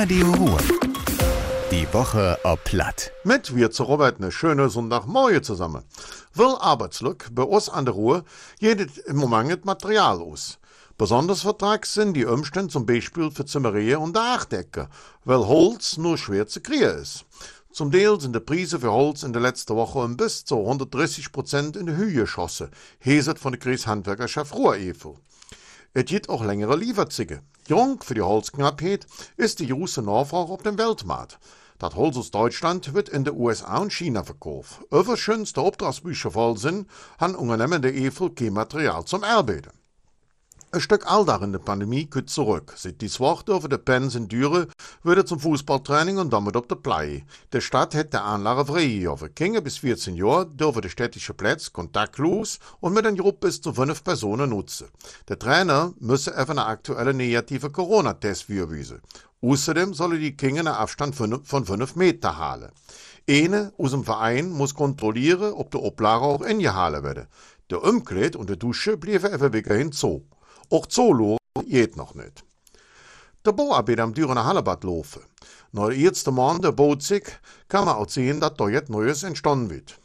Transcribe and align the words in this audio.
Radio 0.00 0.30
Ruhr. 0.30 0.58
Die 1.72 1.92
Woche 1.92 2.38
ob 2.44 2.62
Platt. 2.62 3.10
Mit 3.24 3.56
wir 3.56 3.72
zu 3.72 3.82
Robert 3.82 4.18
eine 4.18 4.30
schöne 4.30 4.68
Sonntagmorgen 4.68 5.42
zusammen. 5.42 5.82
Will 6.34 6.54
Arbeitslück 6.60 7.30
bei 7.32 7.42
uns 7.42 7.68
an 7.68 7.84
der 7.84 7.94
Ruhe 7.94 8.24
jedet 8.60 8.96
im 8.98 9.16
Moment 9.16 9.64
Material 9.64 10.20
aus. 10.20 10.60
Besonders 10.96 11.42
vertrag 11.42 11.84
sind 11.84 12.14
die 12.14 12.26
Umstände 12.26 12.72
zum 12.72 12.86
Beispiel 12.86 13.32
für 13.32 13.44
Zimmereien 13.44 13.96
und 13.96 14.14
Dachdecker, 14.14 14.88
weil 15.24 15.44
Holz 15.48 15.96
nur 15.96 16.16
schwer 16.16 16.46
zu 16.46 16.60
kriegen 16.60 17.02
ist. 17.02 17.24
Zum 17.72 17.90
Teil 17.90 18.20
sind 18.20 18.36
die 18.36 18.40
Preise 18.40 18.78
für 18.78 18.92
Holz 18.92 19.24
in 19.24 19.32
der 19.32 19.42
letzten 19.42 19.74
Woche 19.74 19.98
um 19.98 20.16
bis 20.16 20.44
zu 20.44 20.60
130 20.60 21.32
Prozent 21.32 21.76
in 21.76 21.86
die 21.86 21.96
Höhe 21.96 22.12
geschossen, 22.12 22.70
heset 23.00 23.34
von 23.40 23.50
der 23.50 23.58
Kreishandwerkerschaft 23.58 24.54
Ruhr-Evel. 24.54 25.16
Es 25.94 26.04
gibt 26.04 26.28
auch 26.28 26.44
längere 26.44 26.76
Lieferzüge. 26.76 27.40
Jung 27.66 28.02
für 28.02 28.14
die 28.14 28.22
Holzknappheit 28.22 29.06
ist 29.36 29.58
die 29.60 29.68
große 29.68 30.02
Nachfrage 30.02 30.52
auf 30.52 30.62
dem 30.62 30.78
Weltmarkt. 30.78 31.38
Das 31.78 31.94
Holz 31.94 32.16
aus 32.16 32.30
Deutschland 32.30 32.92
wird 32.92 33.08
in 33.08 33.24
den 33.24 33.36
USA 33.36 33.78
und 33.78 33.92
China 33.92 34.24
verkauft. 34.24 34.80
Überschönst 34.90 35.56
der 35.56 35.64
Auftragsbücher 35.64 36.30
voll 36.30 36.58
sind, 36.58 36.88
haben 37.18 37.34
Unternehmen 37.34 37.80
der 37.80 37.94
Evel 37.94 38.30
kein 38.30 38.52
Material 38.52 39.04
zum 39.04 39.24
Arbeiten. 39.24 39.77
Ein 40.70 40.82
Stück 40.82 41.10
Alltag 41.10 41.40
in 41.40 41.52
der 41.52 41.60
Pandemie 41.60 42.04
geht 42.04 42.28
zurück. 42.28 42.74
Seit 42.76 43.00
die 43.00 43.10
Woche 43.20 43.54
over 43.54 43.70
de 43.70 43.78
Pens 43.78 44.14
in 44.14 44.28
Düren 44.28 44.66
wieder 45.02 45.24
zum 45.24 45.40
Fußballtraining 45.40 46.18
und 46.18 46.30
damit 46.30 46.58
auf 46.58 46.66
der 46.66 46.76
Play. 46.76 47.24
Der 47.54 47.62
Stadt 47.62 47.94
hat 47.94 48.12
der 48.12 48.24
Anlage 48.24 48.66
freigegeben. 48.66 49.34
Kinder 49.34 49.62
bis 49.62 49.78
14 49.78 50.14
Jahre 50.14 50.44
dürfen 50.44 50.82
die 50.82 50.90
städtische 50.90 51.32
Plätze 51.32 51.70
kontaktlos 51.70 52.58
und 52.80 52.92
mit 52.92 53.06
einer 53.06 53.16
Gruppe 53.16 53.46
bis 53.46 53.62
zu 53.62 53.72
fünf 53.72 54.04
Personen 54.04 54.50
nutzen. 54.50 54.88
Der 55.26 55.38
Trainer 55.38 55.94
müsse 56.00 56.38
auf 56.38 56.50
eine 56.50 56.66
aktuelle 56.66 57.14
negative 57.14 57.70
Corona-Test 57.70 58.42
vorweisen. 58.42 59.00
Außerdem 59.40 59.94
sollen 59.94 60.20
die 60.20 60.36
Kinder 60.36 60.60
einen 60.60 60.68
Abstand 60.68 61.14
von 61.14 61.42
5 61.42 61.96
Meter 61.96 62.36
halten. 62.36 62.74
Eine 63.26 63.72
aus 63.78 63.92
dem 63.92 64.04
Verein 64.04 64.50
muss 64.50 64.74
kontrollieren, 64.74 65.54
ob 65.54 65.70
die 65.70 65.78
Oplage 65.78 66.24
auch 66.26 66.42
eingehalten 66.42 67.04
werden. 67.04 67.26
Der 67.70 67.82
Umkleid 67.82 68.36
und 68.36 68.50
die 68.50 68.58
Dusche 68.58 68.98
bleiben 68.98 69.32
einfach 69.32 69.54
weiterhin 69.54 69.92
zu. 69.92 70.26
Auch 70.70 70.86
Zolo 70.86 71.38
geht 71.66 71.96
noch 71.96 72.14
nicht. 72.14 72.44
Der 73.44 73.52
Bauarbeiter 73.52 74.02
am 74.02 74.12
Dürener 74.12 74.44
Hallebad 74.44 74.84
laufen. 74.84 75.22
Nach 75.72 75.88
der 75.88 75.96
ersten 75.96 76.34
Mann 76.34 76.60
der 76.60 76.72
Bootzig 76.72 77.40
kann 77.68 77.86
man 77.86 77.96
auch 77.96 78.08
sehen, 78.08 78.38
dass 78.40 78.54
da 78.54 78.68
jetzt 78.68 78.90
Neues 78.90 79.22
entstanden 79.22 79.70
wird. 79.70 79.98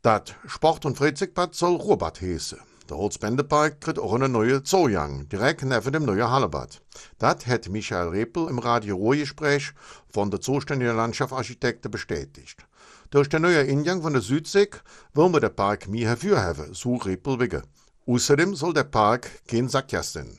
Das 0.00 0.22
Sport- 0.46 0.86
und 0.86 0.96
Freizeigbad 0.96 1.54
soll 1.54 1.76
Ruhrbad 1.76 2.22
heißen. 2.22 2.58
Der 2.88 2.96
Holzbändepark 2.96 3.82
kriegt 3.82 3.98
auch 3.98 4.14
eine 4.14 4.30
neue 4.30 4.62
Zugang, 4.62 5.28
direkt 5.28 5.62
neben 5.62 5.92
dem 5.92 6.06
neuen 6.06 6.30
Hallebad. 6.30 6.80
Das 7.18 7.46
hat 7.46 7.68
Michael 7.68 8.08
Repel 8.08 8.48
im 8.48 8.58
Radio 8.58 8.96
Ruhrgespräch 8.96 9.72
von 10.08 10.30
der 10.30 10.40
zuständigen 10.40 10.96
Landschaftsarchitekten 10.96 11.90
bestätigt. 11.90 12.66
Durch 13.10 13.28
den 13.28 13.42
neuen 13.42 13.68
Eingang 13.68 14.00
von 14.00 14.14
der 14.14 14.22
Südsee 14.22 14.70
wollen 15.12 15.34
wir 15.34 15.40
den 15.40 15.54
Park 15.54 15.86
mehr 15.86 16.08
hervorheben, 16.08 16.72
so 16.72 16.96
Repel 16.96 17.38
wegen. 17.40 17.62
Außerdem 18.08 18.54
soll 18.54 18.72
der 18.72 18.84
Park 18.84 19.28
kein 19.46 19.68
Sackgassen. 19.68 20.38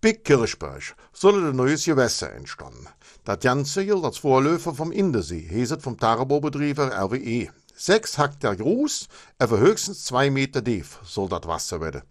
Big 0.00 0.24
Kirchberg 0.24 0.94
soll 1.12 1.48
ein 1.48 1.56
neues 1.56 1.84
Gewässer 1.84 2.32
entstehen. 2.32 2.88
Das 3.24 3.40
Ganze 3.40 3.84
gilt 3.84 4.04
als 4.04 4.18
Vorläufer 4.18 4.72
vom 4.72 4.92
Indensee, 4.92 5.40
heset 5.40 5.78
vom 5.80 5.98
Tarabobetrieber 5.98 6.92
RWE. 6.96 7.48
Sechs 7.74 8.18
Hektar 8.18 8.54
groß, 8.54 9.08
aber 9.40 9.58
höchstens 9.58 10.04
zwei 10.04 10.30
Meter 10.30 10.62
tief 10.62 11.00
soll 11.02 11.28
das 11.28 11.44
Wasser 11.48 11.80
werden. 11.80 12.02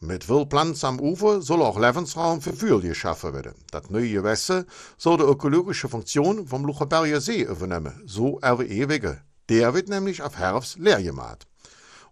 Mit 0.00 0.26
Wildpflanzen 0.26 0.88
am 0.88 1.00
Ufer 1.00 1.42
soll 1.42 1.60
auch 1.60 1.78
Lebensraum 1.78 2.40
für 2.40 2.54
Vögel 2.54 2.80
geschaffen 2.80 3.34
werden. 3.34 3.56
Das 3.70 3.90
neue 3.90 4.10
Gewässer 4.10 4.64
soll 4.96 5.18
die 5.18 5.24
ökologische 5.24 5.90
Funktion 5.90 6.46
vom 6.46 6.64
Lucherberger 6.64 7.20
See 7.20 7.42
übernehmen, 7.42 8.02
so 8.06 8.38
RWE 8.42 8.88
wege. 8.88 9.20
Der 9.50 9.74
wird 9.74 9.90
nämlich 9.90 10.22
auf 10.22 10.38
Herbst 10.38 10.78
leer 10.78 11.02
gemacht. 11.02 11.46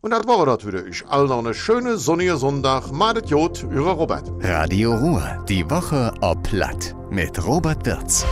Und 0.01 0.11
das 0.11 0.27
war 0.27 0.47
das 0.47 0.67
wieder. 0.67 0.87
Ich 0.87 1.07
all 1.09 1.27
noch 1.27 1.39
eine 1.39 1.55
schöne 1.55 1.97
sonnige 1.97 2.37
Sonntag. 2.37 2.93
Madet 2.93 3.31
Jod, 3.31 3.65
Ihre 3.73 3.93
Robert. 3.93 4.31
Radio 4.41 4.95
Ruhr. 4.95 5.45
Die 5.49 5.69
Woche 5.71 6.13
ob 6.21 6.43
Platt. 6.43 6.95
Mit 7.11 7.45
Robert 7.45 7.85
Wirz. 7.87 8.25